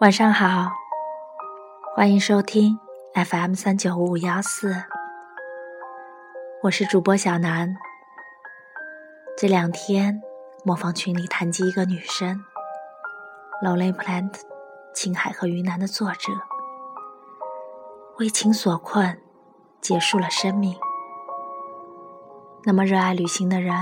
[0.00, 0.70] 晚上好，
[1.96, 2.78] 欢迎收听
[3.14, 4.84] FM 三九五五幺四，
[6.62, 7.76] 我是主播小南。
[9.36, 10.22] 这两天
[10.64, 12.44] 模仿群里谈及一个女生
[13.60, 14.32] ，Lonely plant，
[14.94, 16.32] 青海和云南的作者，
[18.20, 19.20] 为情所困，
[19.80, 20.78] 结束了生命。
[22.62, 23.74] 那么热爱旅行的人，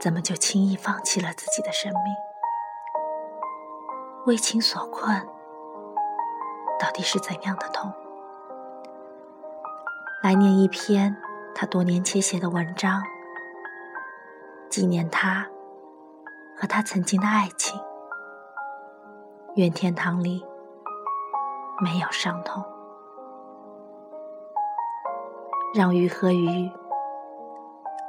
[0.00, 2.29] 怎么就轻易放弃了自己的生命？
[4.26, 5.26] 为情所困，
[6.78, 7.90] 到底是怎样的痛？
[10.22, 11.16] 来念一篇
[11.54, 13.02] 他多年前写的文章，
[14.68, 15.48] 纪念他
[16.54, 17.80] 和他曾经的爱情。
[19.54, 20.46] 愿天堂里
[21.80, 22.62] 没有伤痛，
[25.74, 26.70] 让鱼和鱼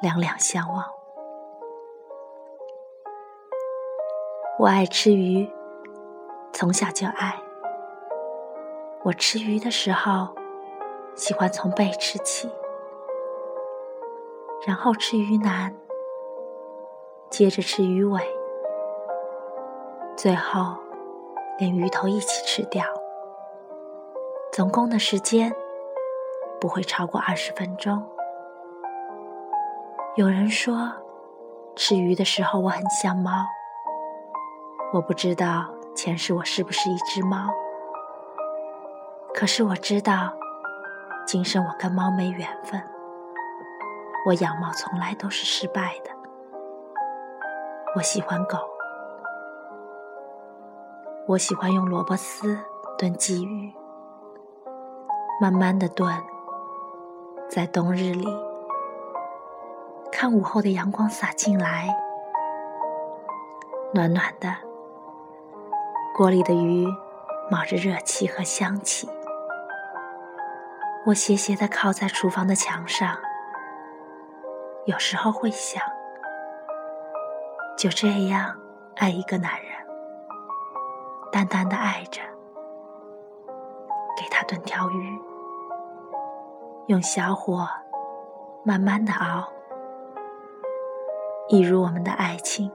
[0.02, 0.84] 两两相望。
[4.60, 5.50] 我爱吃鱼。
[6.54, 7.42] 从小就爱。
[9.04, 10.28] 我吃鱼的时候，
[11.16, 12.50] 喜欢从背吃起，
[14.66, 15.74] 然后吃鱼腩，
[17.30, 18.22] 接着吃鱼尾，
[20.16, 20.76] 最后
[21.58, 22.86] 连鱼头一起吃掉。
[24.52, 25.52] 总共的时间
[26.60, 28.04] 不会超过二十分钟。
[30.16, 30.92] 有人说，
[31.76, 33.32] 吃鱼的时候我很像猫，
[34.94, 35.66] 我不知道。
[35.94, 37.54] 前世我是不是一只猫？
[39.34, 40.34] 可是我知道，
[41.26, 42.82] 今生我跟猫没缘分。
[44.26, 46.12] 我养猫从来都是失败的。
[47.96, 48.58] 我喜欢狗，
[51.28, 52.58] 我喜欢用萝卜丝
[52.98, 53.74] 炖鲫鱼，
[55.42, 56.12] 慢慢的炖，
[57.50, 58.28] 在冬日里，
[60.12, 61.94] 看午后的阳光洒进来，
[63.94, 64.71] 暖暖的。
[66.14, 66.86] 锅里的鱼
[67.50, 69.10] 冒着热气和香气，
[71.06, 73.18] 我斜斜地靠在厨房的墙上，
[74.86, 75.82] 有时候会想，
[77.78, 78.54] 就这样
[78.98, 79.72] 爱一个男人，
[81.32, 82.22] 淡淡的爱着，
[84.18, 85.20] 给他炖条鱼，
[86.88, 87.66] 用小火
[88.66, 89.48] 慢慢的熬，
[91.48, 92.70] 一如我们的爱情，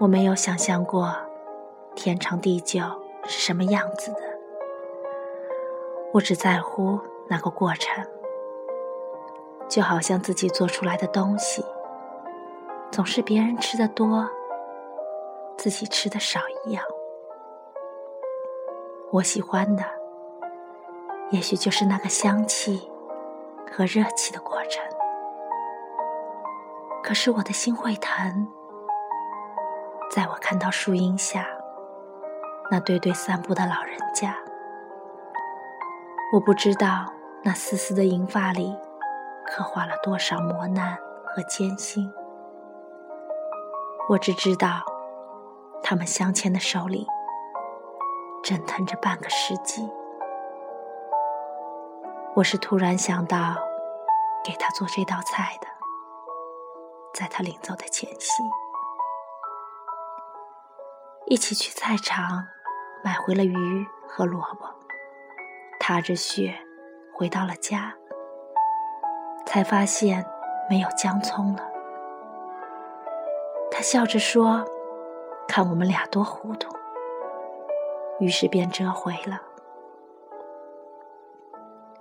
[0.00, 1.14] 我没有想象过。
[1.94, 2.80] 天长地久
[3.24, 4.20] 是什么样子的？
[6.12, 6.98] 我只在乎
[7.28, 8.04] 那个过程，
[9.68, 11.64] 就好像自己做出来的东西，
[12.90, 14.28] 总是别人吃的多，
[15.56, 16.84] 自己吃的少一样。
[19.12, 19.84] 我喜欢的，
[21.30, 22.90] 也许就是那个香气
[23.70, 24.82] 和热气的过程。
[27.02, 28.48] 可是我的心会疼，
[30.10, 31.46] 在我看到树荫下。
[32.72, 34.34] 那对对散步的老人家，
[36.32, 37.12] 我不知道
[37.42, 38.74] 那丝丝的银发里
[39.46, 42.10] 刻画了多少磨难和艰辛。
[44.08, 44.82] 我只知道，
[45.82, 47.06] 他们相牵的手里
[48.42, 49.86] 正疼着半个世纪。
[52.34, 53.54] 我是突然想到
[54.42, 55.66] 给他做这道菜的，
[57.12, 58.42] 在他临走的前夕，
[61.26, 62.46] 一起去菜场。
[63.04, 64.66] 买回了鱼和萝卜，
[65.80, 66.54] 踏着雪
[67.12, 67.92] 回到了家，
[69.44, 70.24] 才发现
[70.70, 71.68] 没有姜葱了。
[73.72, 74.64] 他笑着说
[75.48, 76.70] ：“看我们俩多糊涂。”
[78.20, 79.42] 于是便折回了。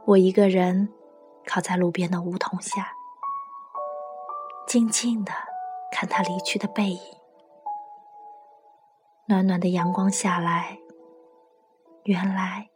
[0.05, 0.93] 我一个人
[1.47, 2.91] 靠在路边的梧桐下，
[4.67, 5.31] 静静的
[5.91, 6.99] 看他离去的背影。
[9.25, 10.77] 暖暖的阳光下来。
[12.11, 12.69] 原来，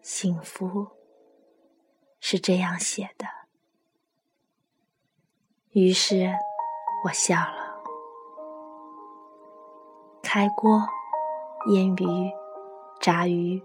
[0.00, 0.88] 幸福
[2.18, 3.26] 是这样写的。
[5.72, 6.32] 于是，
[7.04, 7.82] 我笑了。
[10.22, 10.80] 开锅，
[11.74, 12.32] 腌鱼，
[13.02, 13.62] 炸鱼，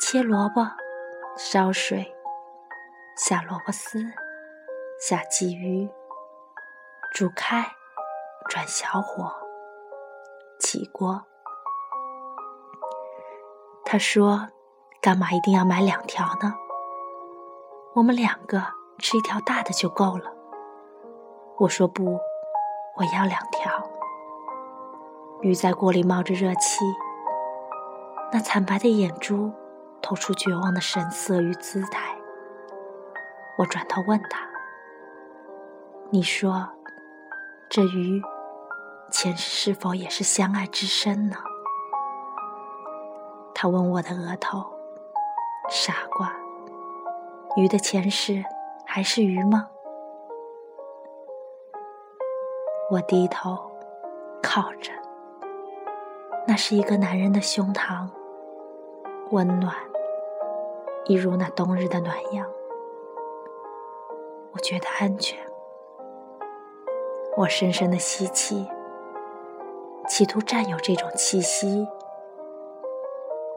[0.00, 0.66] 切萝卜，
[1.36, 2.10] 烧水，
[3.18, 4.02] 下萝卜丝，
[4.98, 5.86] 下鲫鱼，
[7.12, 7.70] 煮开，
[8.48, 9.30] 转小火，
[10.58, 11.22] 起锅。
[13.94, 14.48] 他说
[15.00, 16.52] ：“干嘛一定要买两条呢？
[17.94, 18.60] 我们两个
[18.98, 20.32] 吃一条大的就够了。”
[21.60, 22.18] 我说：“不，
[22.96, 23.70] 我要两条。”
[25.42, 26.84] 鱼在锅里冒着热气，
[28.32, 29.52] 那惨白的眼珠
[30.02, 32.16] 透出绝望的神色与姿态。
[33.58, 34.40] 我转头问他
[36.10, 36.68] ：“你说，
[37.70, 38.20] 这鱼
[39.12, 41.36] 前世是否也是相爱之深呢？”
[43.64, 44.62] 他吻我的额头，
[45.70, 46.30] 傻瓜，
[47.56, 48.44] 鱼的前世
[48.84, 49.66] 还是鱼吗？
[52.90, 53.56] 我低头
[54.42, 54.92] 靠着，
[56.46, 58.06] 那是一个男人的胸膛，
[59.30, 59.74] 温暖，
[61.06, 62.46] 一如那冬日的暖阳。
[64.52, 65.38] 我觉得安全，
[67.34, 68.68] 我深深的吸气，
[70.06, 71.88] 企图占有这种气息。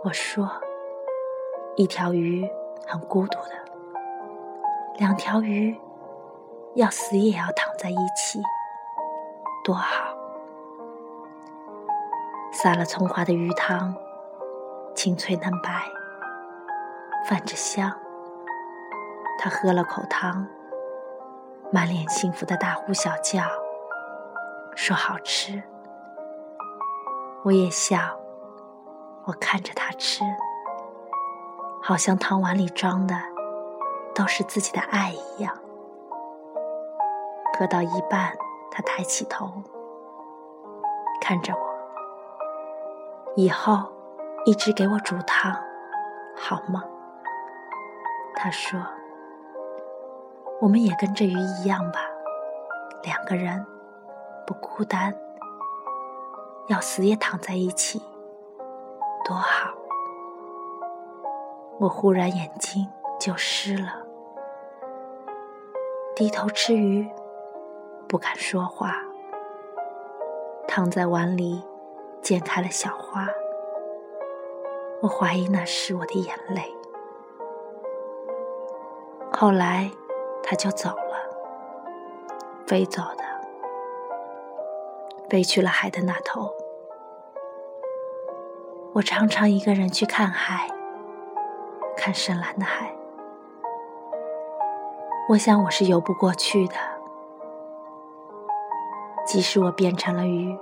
[0.04, 0.50] 我说
[1.76, 2.48] ：“一条鱼
[2.86, 3.52] 很孤独的，
[4.98, 5.76] 两条鱼
[6.76, 8.40] 要死也要躺在一起，
[9.64, 10.16] 多好！”
[12.54, 13.94] 撒了葱花的鱼汤，
[14.96, 15.84] 清脆嫩白，
[17.26, 17.92] 泛着香。
[19.40, 20.48] 他喝了口汤，
[21.72, 23.42] 满脸幸福的大呼小叫，
[24.76, 25.62] 说好吃。
[27.44, 28.18] 我也笑。
[29.28, 30.24] 我看着他吃，
[31.84, 33.14] 好像汤碗里装的
[34.16, 35.54] 都是自己的爱一样。
[37.60, 38.34] 喝到一半，
[38.72, 39.52] 他抬起头，
[41.20, 41.60] 看着我。
[43.36, 43.92] 以后
[44.46, 45.54] 一直给我煮汤，
[46.34, 46.82] 好吗？
[48.34, 48.80] 他说
[50.62, 52.00] ：“我们也跟这鱼一样吧，
[53.04, 53.66] 两个人
[54.46, 55.14] 不孤单，
[56.68, 58.02] 要死也躺在一起。”
[59.28, 59.74] 多好！
[61.80, 62.88] 我忽然眼睛
[63.20, 63.92] 就湿了，
[66.16, 67.06] 低头吃鱼，
[68.08, 69.04] 不敢说话。
[70.66, 71.62] 躺在碗里
[72.22, 73.28] 溅开了小花，
[75.02, 76.74] 我怀疑那是我的眼泪。
[79.34, 79.92] 后来
[80.42, 81.18] 他就走了，
[82.66, 83.26] 飞走的，
[85.30, 86.50] 飞去了海的那头。
[88.98, 90.68] 我常常一个人去看海，
[91.96, 92.92] 看深蓝的海。
[95.30, 96.74] 我想我是游不过去的，
[99.24, 100.58] 即使我变成了鱼，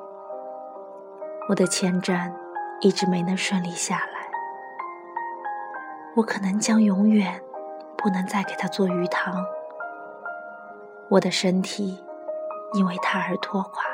[1.47, 2.35] 我的签证
[2.81, 4.27] 一直没能顺利下来。
[6.17, 7.41] 我可能将永远
[7.97, 9.45] 不能再给他做鱼汤。
[11.09, 12.03] 我的身体
[12.73, 13.85] 因为他而拖垮，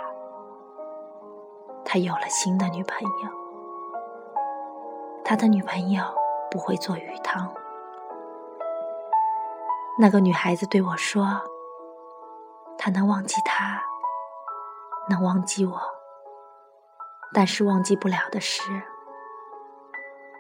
[1.86, 3.41] 他有了新的女朋友。
[5.24, 6.04] 他的女朋友
[6.50, 7.54] 不会做鱼汤。
[10.00, 11.42] 那个女孩子对我说
[12.78, 13.82] ：“她能忘记他，
[15.10, 15.80] 能忘记我，
[17.34, 18.64] 但是忘记不了的是，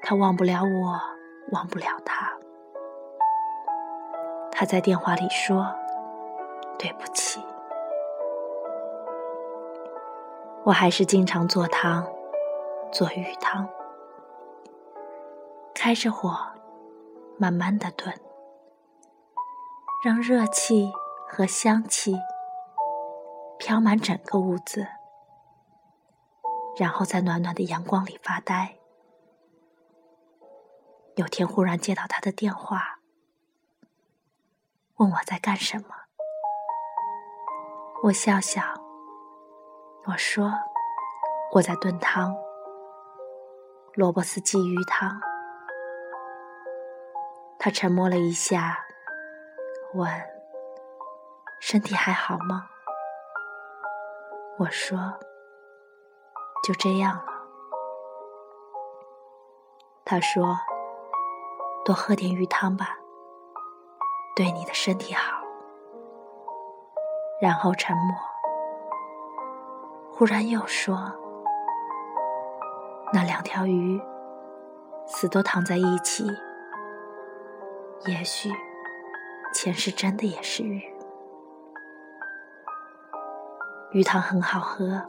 [0.02, 1.00] 她忘不了我，
[1.52, 2.32] 忘不了他。”
[4.52, 5.72] 她在电话里说
[6.80, 7.40] ：“对不起。”
[10.64, 12.08] 我还是经常做汤，
[12.92, 13.70] 做鱼汤。
[15.84, 16.38] 开着火，
[17.40, 18.14] 慢慢的炖，
[20.06, 20.92] 让热气
[21.28, 22.16] 和香气
[23.58, 24.86] 飘满整个屋子，
[26.78, 28.78] 然后在暖暖的阳光里发呆。
[31.16, 33.00] 有天忽然接到他的电话，
[34.98, 35.88] 问我在干什么，
[38.04, 38.62] 我笑笑，
[40.06, 40.54] 我说
[41.54, 42.36] 我在炖汤，
[43.96, 45.20] 萝卜丝鲫鱼汤。
[47.64, 48.84] 他沉默了一下，
[49.94, 50.10] 问
[51.62, 52.68] ：“身体还好吗？”
[54.58, 54.98] 我说
[56.66, 57.26] ：“就这样了。”
[60.04, 60.58] 他说
[61.86, 62.98] ：“多喝点鱼汤吧，
[64.36, 65.40] 对你的身体好。”
[67.40, 68.18] 然后沉默，
[70.12, 71.14] 忽然又说
[73.14, 74.02] ：“那两条鱼
[75.06, 76.26] 死都躺在一起。”
[78.08, 78.50] 也许
[79.54, 80.82] 前世真的也是鱼，
[83.92, 85.00] 鱼汤很好喝，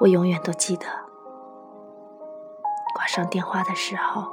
[0.00, 0.84] 我永远都记得。
[2.94, 4.26] 挂上电话的时候，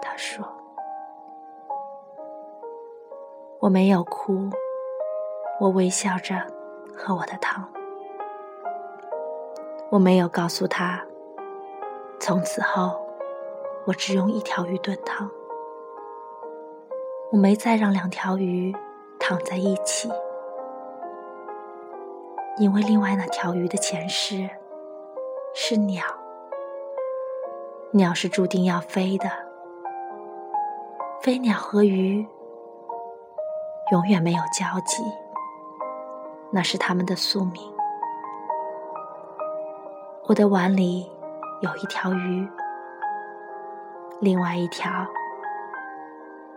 [0.00, 0.42] 他说
[3.60, 4.48] ：“我没有哭，
[5.60, 6.34] 我微笑着
[6.96, 7.68] 喝我的汤。
[9.90, 11.04] 我没有告诉他，
[12.18, 12.98] 从此后。”
[13.86, 15.30] 我只用一条鱼炖汤，
[17.30, 18.74] 我没再让两条鱼
[19.20, 20.10] 躺在一起，
[22.56, 24.48] 因为另外那条鱼的前世
[25.54, 26.02] 是鸟，
[27.90, 29.28] 鸟是注定要飞的，
[31.20, 32.26] 飞鸟和鱼
[33.92, 35.02] 永远没有交集，
[36.50, 37.62] 那是他们的宿命。
[40.26, 41.06] 我的碗里
[41.60, 42.48] 有一条鱼，
[44.24, 44.88] 另外一条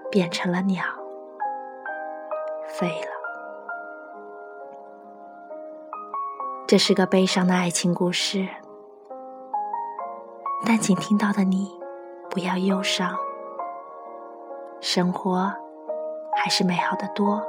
[0.10, 0.86] 变成了鸟，
[2.66, 3.12] 飞了。
[6.66, 8.48] 这是个悲伤的爱情故事，
[10.66, 11.78] 但请听到的你
[12.30, 13.14] 不要忧伤，
[14.80, 15.54] 生活
[16.38, 17.46] 还是美好的多。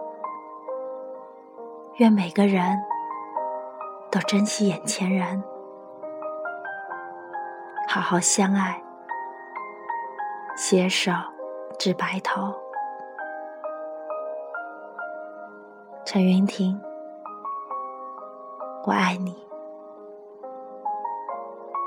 [1.98, 2.76] 愿每个人
[4.10, 5.44] 都珍惜眼前人，
[7.86, 8.82] 好好相爱，
[10.60, 11.12] 携手
[11.78, 12.52] 至白头。
[16.04, 16.76] 陈云婷。
[18.84, 19.36] 我爱你，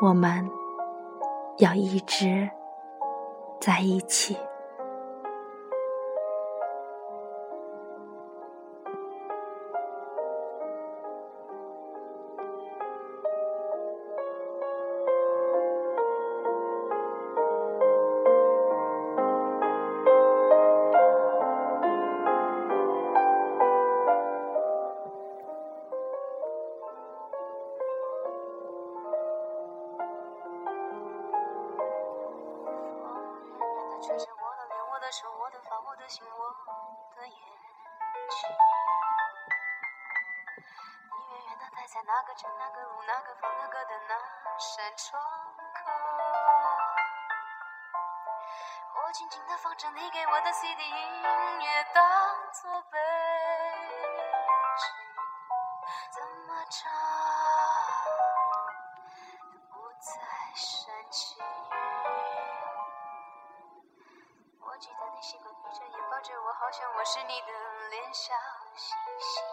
[0.02, 0.50] 我们
[1.58, 2.50] 要一直
[3.60, 4.38] 在一起。
[42.22, 44.16] 那个城、那个路、那个房、那个的那
[44.60, 45.20] 扇窗
[45.74, 45.92] 口。
[48.94, 51.24] 我静静的放着你给我的 CD 音
[51.62, 52.04] 乐，当
[52.54, 53.00] 作背
[54.78, 54.86] 景，
[56.12, 56.94] 怎么唱
[59.52, 60.12] 都不再
[60.54, 61.44] 煽情。
[64.60, 67.48] 我记得你习惯闭着眼抱着我，好像我是你的
[67.90, 68.36] 脸小
[68.76, 69.44] 星星。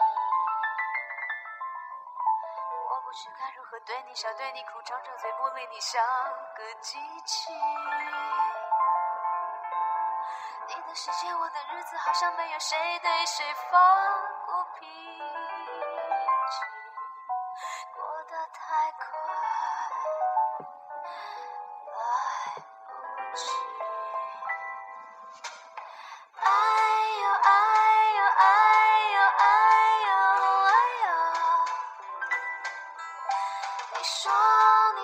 [3.71, 6.03] 何对你笑，对你哭，张着嘴不理你，像
[6.57, 7.53] 个机器。
[10.69, 13.79] 你的世界，我的日子，好像没有谁对谁发
[14.47, 15.28] 过脾气，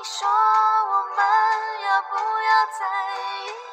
[0.05, 1.25] 你说我们
[1.81, 2.85] 要不要在
[3.17, 3.64] 一起？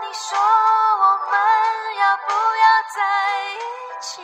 [0.00, 3.00] 你说我们要不要在
[3.52, 4.22] 一起？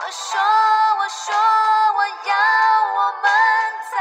[0.00, 2.34] 我说我说我要
[2.94, 3.30] 我们
[3.90, 3.98] 在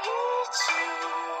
[0.00, 0.08] 一
[0.50, 1.33] 起。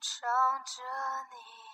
[0.00, 0.28] 唱
[0.64, 0.82] 着
[1.30, 1.69] 你。